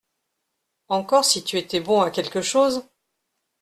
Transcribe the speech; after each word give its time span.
Encore 0.87 1.23
si 1.25 1.43
tu 1.43 1.59
étais 1.59 1.79
bon 1.79 2.01
à 2.01 2.09
quelque 2.09 2.41
chose!… 2.41 2.89